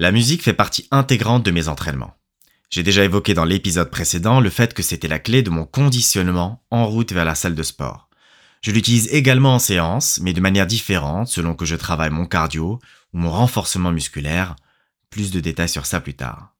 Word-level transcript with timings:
La 0.00 0.12
musique 0.12 0.44
fait 0.44 0.54
partie 0.54 0.86
intégrante 0.92 1.42
de 1.42 1.50
mes 1.50 1.66
entraînements. 1.66 2.14
J'ai 2.70 2.84
déjà 2.84 3.02
évoqué 3.02 3.34
dans 3.34 3.44
l'épisode 3.44 3.90
précédent 3.90 4.38
le 4.38 4.48
fait 4.48 4.72
que 4.72 4.82
c'était 4.84 5.08
la 5.08 5.18
clé 5.18 5.42
de 5.42 5.50
mon 5.50 5.64
conditionnement 5.64 6.62
en 6.70 6.86
route 6.86 7.12
vers 7.12 7.24
la 7.24 7.34
salle 7.34 7.56
de 7.56 7.62
sport. 7.64 8.08
Je 8.62 8.70
l'utilise 8.70 9.08
également 9.08 9.56
en 9.56 9.58
séance, 9.58 10.20
mais 10.22 10.32
de 10.32 10.40
manière 10.40 10.68
différente 10.68 11.26
selon 11.26 11.56
que 11.56 11.64
je 11.64 11.74
travaille 11.74 12.10
mon 12.10 12.26
cardio 12.26 12.78
ou 13.12 13.18
mon 13.18 13.32
renforcement 13.32 13.90
musculaire. 13.90 14.54
Plus 15.10 15.32
de 15.32 15.40
détails 15.40 15.68
sur 15.68 15.84
ça 15.84 15.98
plus 15.98 16.14
tard. 16.14 16.54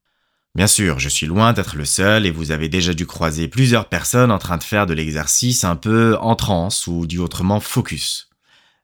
Bien 0.53 0.67
sûr, 0.67 0.99
je 0.99 1.07
suis 1.07 1.27
loin 1.27 1.53
d'être 1.53 1.77
le 1.77 1.85
seul 1.85 2.25
et 2.25 2.31
vous 2.31 2.51
avez 2.51 2.67
déjà 2.67 2.93
dû 2.93 3.05
croiser 3.05 3.47
plusieurs 3.47 3.87
personnes 3.87 4.31
en 4.31 4.39
train 4.39 4.57
de 4.57 4.63
faire 4.63 4.85
de 4.85 4.93
l'exercice 4.93 5.63
un 5.63 5.77
peu 5.77 6.17
en 6.19 6.35
transe 6.35 6.87
ou 6.87 7.05
dit 7.05 7.19
autrement 7.19 7.61
focus. 7.61 8.29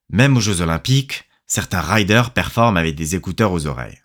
Même 0.09 0.37
aux 0.37 0.41
Jeux 0.41 0.61
Olympiques, 0.61 1.25
certains 1.45 1.81
riders 1.81 2.31
performent 2.31 2.77
avec 2.77 2.95
des 2.95 3.15
écouteurs 3.15 3.51
aux 3.51 3.67
oreilles. 3.67 4.04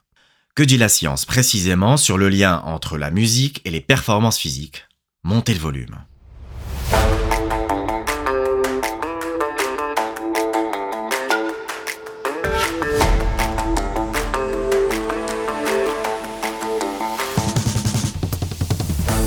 Que 0.56 0.64
dit 0.64 0.78
la 0.78 0.88
science 0.88 1.26
précisément 1.26 1.96
sur 1.96 2.18
le 2.18 2.28
lien 2.28 2.60
entre 2.64 2.98
la 2.98 3.12
musique 3.12 3.60
et 3.64 3.70
les 3.70 3.80
performances 3.80 4.36
physiques? 4.36 4.84
Montez 5.22 5.54
le 5.54 5.60
volume. 5.60 5.96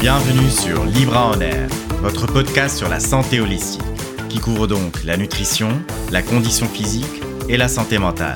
Bienvenue 0.02 0.50
sur 0.50 0.84
Libra 0.84 1.28
en 1.28 1.40
Air, 1.40 1.70
votre 2.02 2.28
podcast 2.28 2.78
sur 2.78 2.90
la 2.90 3.00
santé 3.00 3.40
holistique, 3.40 3.82
qui 4.28 4.40
couvre 4.40 4.68
donc 4.68 5.06
la 5.06 5.16
nutrition, 5.16 5.82
la 6.12 6.22
condition 6.22 6.68
physique 6.68 7.24
et 7.48 7.56
la 7.56 7.70
santé 7.70 7.98
mentale. 7.98 8.36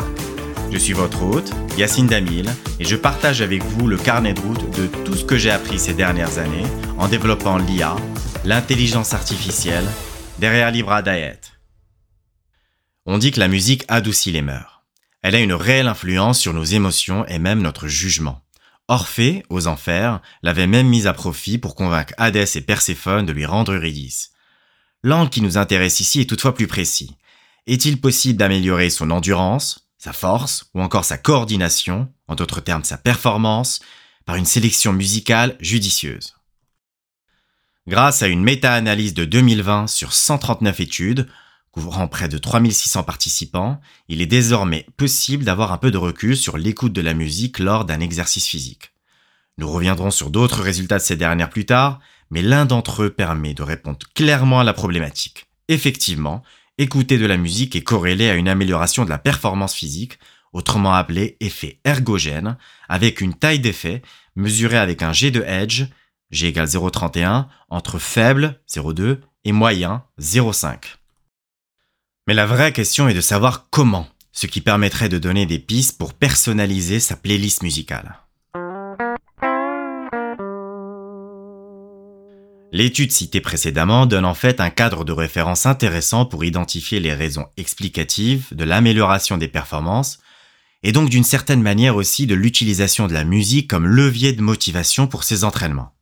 Je 0.70 0.78
suis 0.78 0.94
votre 0.94 1.24
hôte, 1.24 1.52
Yacine 1.78 2.08
Damil, 2.08 2.50
et 2.80 2.84
je 2.84 2.96
partage 2.96 3.42
avec 3.42 3.64
vous 3.64 3.88
le 3.88 3.98
carnet 3.98 4.34
de 4.34 4.42
route 4.42 4.70
de 4.78 4.88
tout 5.06 5.16
ce 5.16 5.24
que 5.24 5.38
j'ai 5.38 5.50
appris 5.50 5.80
ces 5.80 5.94
dernières 5.94 6.40
années 6.40 6.66
en 6.98 7.08
développant 7.08 7.58
l'IA, 7.58 7.96
l'intelligence 8.44 9.14
artificielle, 9.14 9.88
derrière 10.40 10.72
Libra 10.72 11.02
Diet. 11.02 11.40
On 13.06 13.18
dit 13.18 13.32
que 13.32 13.40
la 13.40 13.48
musique 13.48 13.86
adoucit 13.88 14.32
les 14.32 14.42
mœurs. 14.42 14.84
Elle 15.22 15.36
a 15.36 15.40
une 15.40 15.54
réelle 15.54 15.88
influence 15.88 16.40
sur 16.40 16.54
nos 16.54 16.66
émotions 16.66 17.26
et 17.28 17.40
même 17.40 17.62
notre 17.62 17.88
jugement. 17.88 18.42
Orphée, 18.90 19.44
aux 19.50 19.68
enfers, 19.68 20.22
l'avait 20.44 20.68
même 20.68 20.88
mise 20.88 21.08
à 21.08 21.14
profit 21.14 21.58
pour 21.58 21.76
convaincre 21.76 22.14
Hadès 22.18 22.56
et 22.56 22.62
Perséphone 22.62 23.26
de 23.26 23.34
lui 23.34 23.46
rendre 23.46 23.74
Eurydice. 23.74 24.32
L'angle 25.04 25.30
qui 25.30 25.42
nous 25.42 25.58
intéresse 25.58 26.02
ici 26.02 26.22
est 26.22 26.30
toutefois 26.30 26.54
plus 26.54 26.68
précis. 26.68 27.16
Est-il 27.68 28.00
possible 28.00 28.38
d'améliorer 28.38 28.90
son 28.90 29.12
endurance, 29.12 29.87
sa 29.98 30.14
force 30.14 30.66
ou 30.74 30.82
encore 30.82 31.06
sa 31.06 31.18
coordination, 31.18 32.12
en 32.28 32.36
d'autres 32.36 32.62
termes 32.62 32.84
sa 32.84 32.98
performance, 32.98 33.80
par 34.26 34.36
une 34.36 34.46
sélection 34.46 34.94
musicale 34.94 35.56
judicieuse. 35.60 36.36
Grâce 37.88 38.22
à 38.22 38.28
une 38.28 38.44
méta-analyse 38.44 39.14
de 39.14 39.24
2020 39.24 39.88
sur 39.88 40.12
139 40.12 40.82
études, 40.82 41.28
couvrant 41.72 42.08
près 42.08 42.28
de 42.28 42.38
3600 42.38 43.04
participants, 43.04 43.80
il 44.10 44.22
est 44.22 44.26
désormais 44.26 44.86
possible 44.98 45.46
d'avoir 45.46 45.72
un 45.72 45.78
peu 45.78 45.92
de 45.92 45.98
recul 45.98 46.36
sur 46.36 46.58
l'écoute 46.58 46.92
de 46.92 47.02
la 47.02 47.14
musique 47.14 47.60
lors 47.60 47.86
d'un 47.86 48.02
exercice 48.02 48.48
physique. 48.48 48.92
Nous 49.58 49.72
reviendrons 49.72 50.12
sur 50.12 50.30
d'autres 50.30 50.62
résultats 50.62 50.98
de 50.98 51.04
ces 51.04 51.16
dernières 51.16 51.50
plus 51.50 51.66
tard, 51.66 52.00
mais 52.30 52.42
l'un 52.42 52.66
d'entre 52.66 53.04
eux 53.04 53.10
permet 53.10 53.54
de 53.54 53.64
répondre 53.64 54.00
clairement 54.14 54.60
à 54.60 54.64
la 54.64 54.74
problématique. 54.74 55.48
Effectivement, 55.70 56.44
écouter 56.78 57.18
de 57.18 57.26
la 57.26 57.38
musique 57.38 57.76
est 57.76 57.82
corrélé 57.84 58.30
à 58.30 58.36
une 58.36 58.48
amélioration 58.48 59.06
de 59.06 59.10
la 59.10 59.18
performance 59.18 59.74
physique, 59.74 60.20
autrement 60.54 60.94
appelé 60.94 61.38
effet 61.40 61.80
ergogène, 61.84 62.58
avec 62.90 63.22
une 63.22 63.34
taille 63.34 63.60
d'effet 63.60 64.02
mesurée 64.36 64.78
avec 64.78 65.02
un 65.02 65.14
G 65.14 65.32
de 65.32 65.44
Edge, 65.44 65.86
G 66.32 66.48
égale 66.48 66.68
0,31, 66.68 67.48
entre 67.70 68.00
faible, 68.00 68.60
0,2, 68.70 69.20
et 69.46 69.52
moyen, 69.52 70.04
0,5. 70.20 70.98
Mais 72.28 72.34
la 72.34 72.46
vraie 72.46 72.74
question 72.74 73.08
est 73.08 73.14
de 73.14 73.22
savoir 73.22 73.68
comment, 73.70 74.08
ce 74.34 74.46
qui 74.46 74.62
permettrait 74.62 75.10
de 75.10 75.18
donner 75.18 75.46
des 75.46 75.60
pistes 75.60 75.98
pour 75.98 76.14
personnaliser 76.14 77.00
sa 77.00 77.16
playlist 77.16 77.64
musicale. 77.64 78.20
L'étude 82.78 83.12
citée 83.12 83.42
précédemment 83.42 84.06
donne 84.06 84.24
en 84.24 84.36
fait 84.36 84.62
un 84.62 84.70
cadre 84.70 85.04
de 85.04 85.12
référence 85.12 85.66
intéressant 85.66 86.28
pour 86.28 86.46
identifier 86.46 87.00
les 87.00 87.16
raisons 87.16 87.48
explicatives 87.58 88.50
de 88.52 88.64
l'amélioration 88.64 89.38
des 89.38 89.48
performances 89.48 90.20
et 90.84 90.92
donc 90.92 91.10
d'une 91.10 91.24
certaine 91.24 91.64
manière 91.64 91.96
aussi 91.96 92.28
de 92.28 92.36
l'utilisation 92.36 93.08
de 93.08 93.14
la 93.14 93.24
musique 93.24 93.68
comme 93.68 93.88
levier 93.88 94.32
de 94.32 94.44
motivation 94.44 95.08
pour 95.08 95.24
ces 95.24 95.44
entraînements. 95.44 95.96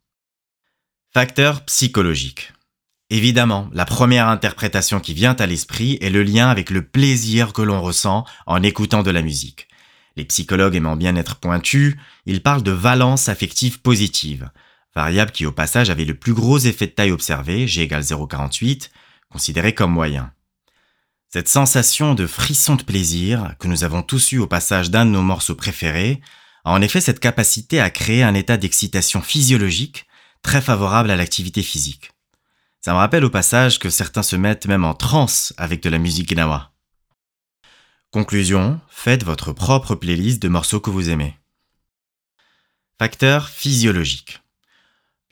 Facteur 1.14 1.64
psychologique. 1.64 2.52
Évidemment, 3.10 3.70
la 3.72 3.86
première 3.86 4.28
interprétation 4.28 5.00
qui 5.00 5.14
vient 5.14 5.38
à 5.40 5.46
l'esprit 5.46 5.98
est 6.02 6.10
le 6.10 6.24
lien 6.24 6.50
avec 6.50 6.72
le 6.72 6.86
plaisir 6.86 7.54
que 7.54 7.62
l'on 7.62 7.82
ressent 7.82 8.26
en 8.48 8.62
écoutant 8.62 9.02
de 9.02 9.12
la 9.12 9.22
musique. 9.22 9.70
Les 10.18 10.26
psychologues 10.26 10.76
aimant 10.76 10.98
bien 10.98 11.16
être 11.16 11.38
pointus, 11.38 11.96
ils 12.26 12.44
parlent 12.44 12.64
de 12.64 12.72
valence 12.72 13.30
affective 13.30 13.80
positive, 13.80 14.50
variable 14.96 15.32
qui 15.32 15.46
au 15.46 15.52
passage 15.52 15.90
avait 15.90 16.06
le 16.06 16.16
plus 16.16 16.34
gros 16.34 16.58
effet 16.58 16.88
de 16.88 16.92
taille 16.92 17.12
observé, 17.12 17.68
G 17.68 17.82
égale 17.82 18.04
0,48, 18.04 18.90
considéré 19.30 19.74
comme 19.74 19.92
moyen. 19.92 20.32
Cette 21.30 21.50
sensation 21.50 22.16
de 22.16 22.28
frisson 22.28 22.76
de 22.76 22.84
plaisir, 22.84 23.56
que 23.60 23.68
nous 23.68 23.84
avons 23.84 24.02
tous 24.02 24.32
eu 24.32 24.38
au 24.40 24.48
passage 24.48 24.90
d'un 24.90 25.06
de 25.06 25.12
nos 25.12 25.22
morceaux 25.22 25.56
préférés, 25.56 26.22
a 26.64 26.72
en 26.72 26.82
effet 26.82 27.02
cette 27.02 27.20
capacité 27.20 27.82
à 27.82 27.90
créer 27.90 28.24
un 28.24 28.34
état 28.34 28.56
d'excitation 28.56 29.22
physiologique 29.22 30.08
très 30.42 30.62
favorable 30.62 31.12
à 31.12 31.18
l'activité 31.18 31.62
physique. 31.62 32.12
Ça 32.80 32.94
me 32.94 32.98
rappelle 32.98 33.26
au 33.26 33.30
passage 33.30 33.80
que 33.80 33.90
certains 33.90 34.24
se 34.24 34.36
mettent 34.36 34.68
même 34.68 34.86
en 34.86 34.94
transe 34.94 35.54
avec 35.58 35.82
de 35.82 35.90
la 35.90 35.98
musique 35.98 36.30
gnawa. 36.30 36.72
Conclusion, 38.12 38.80
faites 38.88 39.24
votre 39.24 39.52
propre 39.52 39.96
playlist 39.96 40.42
de 40.42 40.48
morceaux 40.48 40.80
que 40.80 40.92
vous 40.92 41.10
aimez. 41.10 41.38
Facteur 42.98 43.50
physiologique. 43.50 44.45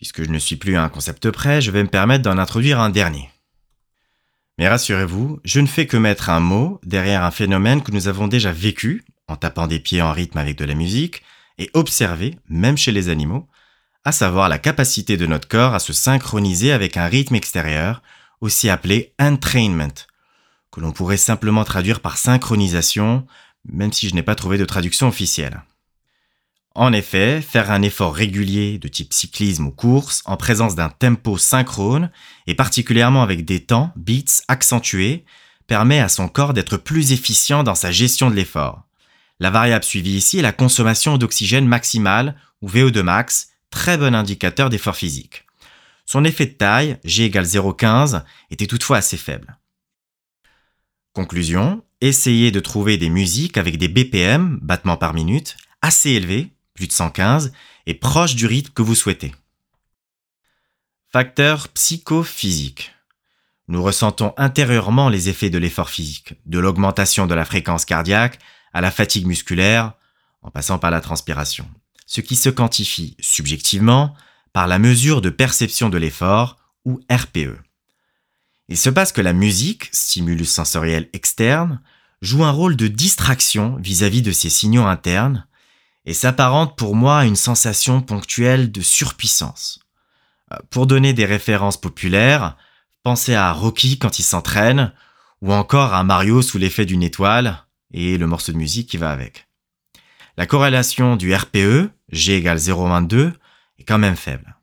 Puisque 0.04 0.26
je 0.26 0.32
ne 0.32 0.38
suis 0.38 0.58
plus 0.58 0.76
à 0.76 0.84
un 0.84 0.90
concept 0.90 1.32
près, 1.32 1.62
je 1.62 1.72
vais 1.72 1.82
me 1.82 1.88
permettre 1.88 2.24
d'en 2.24 2.38
introduire 2.38 2.82
un 2.82 2.90
dernier. 2.90 3.30
Mais 4.58 4.68
rassurez-vous, 4.68 5.40
je 5.46 5.62
ne 5.62 5.66
fais 5.66 5.88
que 5.88 5.96
mettre 5.96 6.30
un 6.30 6.42
mot 6.42 6.82
derrière 6.84 7.24
un 7.24 7.32
phénomène 7.32 7.82
que 7.82 7.94
nous 7.94 8.10
avons 8.10 8.28
déjà 8.28 8.52
vécu, 8.52 9.06
en 9.30 9.38
tapant 9.38 9.66
des 9.66 9.80
pieds 9.80 10.02
en 10.02 10.12
rythme 10.12 10.40
avec 10.40 10.58
de 10.58 10.66
la 10.66 10.74
musique, 10.74 11.24
et 11.58 11.70
observé, 11.74 12.38
même 12.50 12.76
chez 12.76 12.92
les 12.92 13.08
animaux, 13.08 13.48
à 14.04 14.12
savoir 14.12 14.50
la 14.50 14.58
capacité 14.58 15.16
de 15.16 15.26
notre 15.26 15.48
corps 15.48 15.74
à 15.74 15.80
se 15.80 15.94
synchroniser 15.94 16.74
avec 16.74 16.98
un 16.98 17.06
rythme 17.06 17.36
extérieur, 17.36 18.02
aussi 18.42 18.70
appelé 18.70 19.14
entrainment, 19.22 20.04
que 20.74 20.82
l'on 20.82 20.92
pourrait 20.92 21.16
simplement 21.16 21.64
traduire 21.64 22.02
par 22.02 22.18
synchronisation, 22.18 23.26
même 23.72 23.94
si 23.94 24.10
je 24.10 24.16
n'ai 24.16 24.24
pas 24.24 24.36
trouvé 24.36 24.58
de 24.58 24.66
traduction 24.66 25.08
officielle. 25.08 25.62
En 26.76 26.92
effet, 26.92 27.42
faire 27.42 27.70
un 27.70 27.84
effort 27.84 28.16
régulier 28.16 28.80
de 28.80 28.88
type 28.88 29.14
cyclisme 29.14 29.68
ou 29.68 29.72
course 29.72 30.24
en 30.26 30.38
présence 30.38 30.76
d'un 30.76 30.90
tempo 30.90 31.38
synchrone, 31.38 32.10
et 32.48 32.56
particulièrement 32.56 33.22
avec 33.22 33.46
des 33.46 33.64
temps, 33.64 33.92
beats 33.96 34.42
accentués, 34.48 35.24
permet 35.68 36.00
à 36.00 36.10
son 36.10 36.28
corps 36.28 36.54
d'être 36.54 36.78
plus 36.78 37.12
efficient 37.12 37.64
dans 37.64 37.76
sa 37.76 37.92
gestion 37.92 38.32
de 38.32 38.36
l'effort. 38.36 38.84
La 39.40 39.52
variable 39.52 39.84
suivie 39.84 40.16
ici 40.16 40.40
est 40.40 40.44
la 40.44 40.52
consommation 40.52 41.18
d'oxygène 41.18 41.68
maximale, 41.68 42.36
ou 42.62 42.70
VO2 42.70 43.02
max, 43.02 43.50
très 43.70 43.98
bon 43.98 44.16
indicateur 44.16 44.70
d'effort 44.70 44.96
physique. 44.96 45.46
Son 46.06 46.24
effet 46.26 46.48
de 46.48 46.54
taille, 46.54 46.98
G 47.04 47.26
égale 47.26 47.46
0,15, 47.46 48.24
était 48.50 48.68
toutefois 48.68 48.98
assez 48.98 49.18
faible. 49.18 49.58
Conclusion, 51.14 51.84
essayez 52.02 52.50
de 52.50 52.60
trouver 52.60 52.98
des 52.98 53.10
musiques 53.10 53.58
avec 53.58 53.78
des 53.78 53.88
BPM, 53.88 54.58
battements 54.62 54.98
par 54.98 55.14
minute, 55.14 55.56
assez 55.82 56.12
élevés 56.12 56.53
plus 56.74 56.88
de 56.88 56.92
115, 56.92 57.54
et 57.86 57.94
proche 57.94 58.36
du 58.36 58.46
rythme 58.46 58.74
que 58.74 58.82
vous 58.82 58.96
souhaitez. 58.96 59.34
Facteur 61.12 61.68
psychophysique. 61.70 62.92
Nous 63.68 63.82
ressentons 63.82 64.34
intérieurement 64.38 65.10
les 65.10 65.30
effets 65.30 65.50
de 65.50 65.58
l'effort 65.58 65.90
physique, 65.90 66.36
de 66.46 66.60
l'augmentation 66.60 67.28
de 67.28 67.34
la 67.34 67.46
fréquence 67.46 67.86
cardiaque 67.86 68.40
à 68.74 68.82
la 68.82 68.92
fatigue 68.92 69.28
musculaire, 69.28 69.94
en 70.42 70.52
passant 70.52 70.80
par 70.80 70.92
la 70.92 71.02
transpiration, 71.02 71.70
ce 72.06 72.22
qui 72.22 72.36
se 72.36 72.50
quantifie 72.50 73.16
subjectivement 73.20 74.16
par 74.52 74.68
la 74.68 74.80
mesure 74.80 75.22
de 75.22 75.30
perception 75.30 75.90
de 75.90 75.98
l'effort, 75.98 76.58
ou 76.86 77.00
RPE. 77.10 77.62
Il 78.68 78.78
se 78.78 78.90
passe 78.90 79.12
que 79.12 79.22
la 79.22 79.34
musique, 79.34 79.90
stimulus 79.92 80.50
sensoriel 80.50 81.10
externe, 81.14 81.82
joue 82.22 82.44
un 82.44 82.52
rôle 82.52 82.76
de 82.76 82.88
distraction 82.88 83.78
vis-à-vis 83.78 84.22
-vis 84.22 84.26
de 84.26 84.32
ces 84.32 84.50
signaux 84.50 84.86
internes, 84.86 85.46
et 86.06 86.14
s'apparente 86.14 86.78
pour 86.78 86.96
moi 86.96 87.20
à 87.20 87.26
une 87.26 87.36
sensation 87.36 88.02
ponctuelle 88.02 88.72
de 88.72 88.82
surpuissance. 88.82 89.80
Euh, 90.52 90.58
pour 90.70 90.88
donner 90.88 91.14
des 91.14 91.26
références 91.26 91.80
populaires, 91.80 92.58
pensez 93.04 93.36
à 93.36 93.52
Rocky 93.52 93.98
quand 93.98 94.20
il 94.20 94.24
s'entraîne, 94.24 94.94
ou 95.42 95.54
encore 95.54 95.94
à 95.94 96.04
Mario 96.04 96.42
sous 96.42 96.58
l'effet 96.58 96.86
d'une 96.86 97.04
étoile, 97.04 97.66
et 97.92 98.18
le 98.18 98.28
morceau 98.28 98.52
de 98.52 98.58
musique 98.58 98.90
qui 98.90 98.98
va 98.98 99.12
avec. 99.12 99.48
la 100.36 100.48
corrélation 100.48 101.16
du 101.16 101.34
RPE, 101.34 101.92
G 102.10 102.36
égale 102.38 102.58
0,22, 102.58 103.34
est 103.78 103.84
quand 103.84 104.00
même 104.00 104.16
faible. 104.16 104.56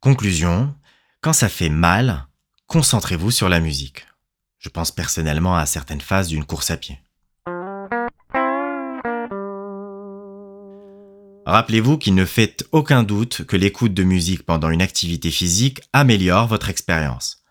Conclusion, 0.00 0.74
quand 1.20 1.32
ça 1.32 1.48
fait 1.48 1.68
mal, 1.68 2.26
concentrez-vous 2.66 3.30
sur 3.30 3.48
la 3.48 3.60
musique. 3.60 4.06
Je 4.58 4.68
pense 4.68 4.90
personnellement 4.90 5.56
à 5.56 5.66
certaines 5.66 6.00
phases 6.00 6.28
d'une 6.28 6.44
course 6.44 6.70
à 6.70 6.76
pied. 6.76 6.98
Rappelez-vous 11.46 11.98
qu'il 11.98 12.14
ne 12.14 12.24
fait 12.24 12.66
aucun 12.72 13.02
doute 13.02 13.44
que 13.44 13.56
l'écoute 13.56 13.92
de 13.92 14.02
musique 14.02 14.44
pendant 14.44 14.70
une 14.70 14.80
activité 14.80 15.30
physique 15.30 15.82
améliore 15.92 16.46
votre 16.46 16.70
expérience. 16.70 17.44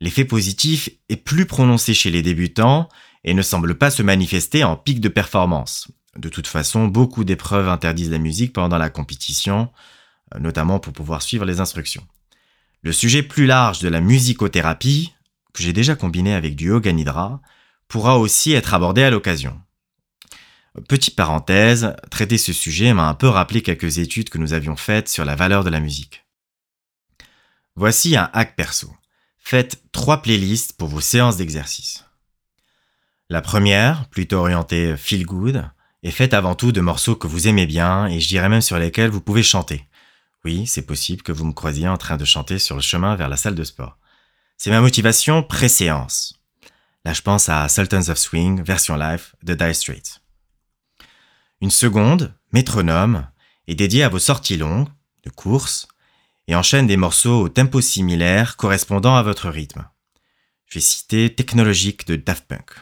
L'effet 0.00 0.24
positif 0.24 0.90
est 1.08 1.16
plus 1.16 1.46
prononcé 1.46 1.94
chez 1.94 2.10
les 2.10 2.22
débutants 2.22 2.88
et 3.24 3.34
ne 3.34 3.42
semble 3.42 3.76
pas 3.76 3.90
se 3.90 4.02
manifester 4.02 4.64
en 4.64 4.76
pic 4.76 5.00
de 5.00 5.08
performance. 5.08 5.88
De 6.16 6.28
toute 6.28 6.46
façon, 6.46 6.88
beaucoup 6.88 7.24
d'épreuves 7.24 7.68
interdisent 7.68 8.10
la 8.10 8.18
musique 8.18 8.52
pendant 8.52 8.78
la 8.78 8.90
compétition, 8.90 9.70
euh, 10.34 10.38
notamment 10.38 10.78
pour 10.78 10.92
pouvoir 10.92 11.22
suivre 11.22 11.46
les 11.46 11.60
instructions. 11.60 12.06
Le 12.82 12.92
sujet 12.92 13.22
plus 13.22 13.46
large 13.46 13.78
de 13.78 13.88
la 13.88 14.00
musicothérapie, 14.00 15.14
que 15.54 15.62
j'ai 15.62 15.72
déjà 15.72 15.94
combiné 15.94 16.34
avec 16.34 16.56
du 16.56 16.66
yoga 16.66 16.92
nidra, 16.92 17.40
pourra 17.88 18.18
aussi 18.18 18.52
être 18.52 18.74
abordé 18.74 19.02
à 19.02 19.10
l'occasion. 19.10 19.58
Petite 20.88 21.16
parenthèse, 21.16 21.94
traiter 22.10 22.38
ce 22.38 22.52
sujet 22.52 22.94
m'a 22.94 23.08
un 23.08 23.14
peu 23.14 23.28
rappelé 23.28 23.60
quelques 23.60 23.98
études 23.98 24.30
que 24.30 24.38
nous 24.38 24.54
avions 24.54 24.76
faites 24.76 25.08
sur 25.08 25.24
la 25.24 25.36
valeur 25.36 25.64
de 25.64 25.70
la 25.70 25.80
musique. 25.80 26.24
Voici 27.76 28.16
un 28.16 28.30
hack 28.32 28.56
perso. 28.56 28.90
Faites 29.38 29.82
trois 29.92 30.22
playlists 30.22 30.72
pour 30.74 30.88
vos 30.88 31.00
séances 31.00 31.36
d'exercice. 31.36 32.04
La 33.28 33.42
première, 33.42 34.08
plutôt 34.08 34.38
orientée 34.38 34.96
feel 34.96 35.26
good, 35.26 35.68
est 36.02 36.10
faite 36.10 36.32
avant 36.32 36.54
tout 36.54 36.72
de 36.72 36.80
morceaux 36.80 37.16
que 37.16 37.26
vous 37.26 37.48
aimez 37.48 37.66
bien 37.66 38.06
et 38.06 38.20
je 38.20 38.28
dirais 38.28 38.48
même 38.48 38.60
sur 38.62 38.78
lesquels 38.78 39.10
vous 39.10 39.20
pouvez 39.20 39.42
chanter. 39.42 39.86
Oui, 40.44 40.66
c'est 40.66 40.86
possible 40.86 41.22
que 41.22 41.32
vous 41.32 41.44
me 41.44 41.52
croisiez 41.52 41.88
en 41.88 41.98
train 41.98 42.16
de 42.16 42.24
chanter 42.24 42.58
sur 42.58 42.76
le 42.76 42.82
chemin 42.82 43.14
vers 43.14 43.28
la 43.28 43.36
salle 43.36 43.54
de 43.54 43.64
sport. 43.64 43.98
C'est 44.56 44.70
ma 44.70 44.80
motivation 44.80 45.42
pré-séance. 45.42 46.40
Là, 47.04 47.12
je 47.12 47.22
pense 47.22 47.48
à 47.48 47.68
Sultans 47.68 48.08
of 48.08 48.18
Swing, 48.18 48.62
version 48.62 48.96
live 48.96 49.32
de 49.42 49.54
Dire 49.54 49.74
Straits. 49.74 50.21
Une 51.62 51.70
seconde, 51.70 52.34
métronome, 52.52 53.28
est 53.68 53.76
dédiée 53.76 54.02
à 54.02 54.08
vos 54.08 54.18
sorties 54.18 54.56
longues, 54.56 54.88
de 55.22 55.30
course, 55.30 55.86
et 56.48 56.56
enchaîne 56.56 56.88
des 56.88 56.96
morceaux 56.96 57.40
au 57.40 57.48
tempo 57.48 57.80
similaire 57.80 58.56
correspondant 58.56 59.14
à 59.14 59.22
votre 59.22 59.48
rythme. 59.48 59.86
Je 60.66 60.74
vais 60.74 60.80
citer 60.80 61.32
Technologique 61.32 62.04
de 62.08 62.16
Daft 62.16 62.48
Punk. 62.48 62.72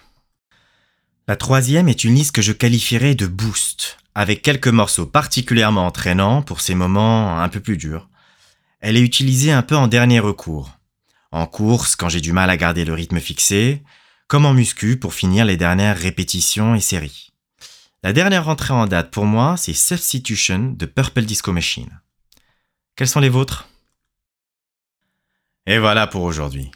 La 1.28 1.36
troisième 1.36 1.90
est 1.90 2.04
une 2.04 2.14
liste 2.14 2.34
que 2.34 2.40
je 2.40 2.52
qualifierais 2.52 3.14
de 3.14 3.26
boost, 3.26 3.98
avec 4.14 4.40
quelques 4.40 4.68
morceaux 4.68 5.04
particulièrement 5.04 5.84
entraînants 5.84 6.40
pour 6.40 6.62
ces 6.62 6.74
moments 6.74 7.38
un 7.38 7.50
peu 7.50 7.60
plus 7.60 7.76
durs. 7.76 8.08
Elle 8.80 8.96
est 8.96 9.02
utilisée 9.02 9.52
un 9.52 9.62
peu 9.62 9.76
en 9.76 9.88
dernier 9.88 10.20
recours. 10.20 10.70
En 11.32 11.46
course, 11.46 11.96
quand 11.96 12.08
j'ai 12.08 12.22
du 12.22 12.32
mal 12.32 12.48
à 12.48 12.56
garder 12.56 12.86
le 12.86 12.94
rythme 12.94 13.20
fixé, 13.20 13.82
comme 14.26 14.46
en 14.46 14.54
muscu 14.54 14.98
pour 14.98 15.12
finir 15.12 15.44
les 15.44 15.58
dernières 15.58 15.98
répétitions 15.98 16.74
et 16.74 16.80
séries. 16.80 17.29
La 18.02 18.14
dernière 18.14 18.48
entrée 18.48 18.72
en 18.72 18.86
date 18.86 19.10
pour 19.10 19.26
moi, 19.26 19.56
c'est 19.58 19.74
Substitution 19.74 20.72
de 20.74 20.86
Purple 20.86 21.22
Disco 21.22 21.52
Machine. 21.52 22.00
Quels 22.96 23.08
sont 23.08 23.20
les 23.20 23.28
vôtres? 23.28 23.68
Et 25.66 25.78
voilà 25.78 26.06
pour 26.06 26.22
aujourd'hui. 26.22 26.70